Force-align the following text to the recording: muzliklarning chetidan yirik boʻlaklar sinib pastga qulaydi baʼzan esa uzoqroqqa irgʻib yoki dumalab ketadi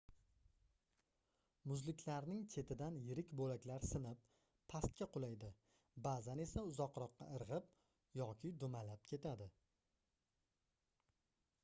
muzliklarning 1.71 2.39
chetidan 2.53 2.95
yirik 3.09 3.33
boʻlaklar 3.41 3.83
sinib 3.89 4.23
pastga 4.73 5.07
qulaydi 5.17 5.49
baʼzan 6.07 6.41
esa 6.45 6.63
uzoqroqqa 6.69 7.29
irgʻib 7.39 7.67
yoki 8.21 8.51
dumalab 8.65 9.03
ketadi 9.13 9.51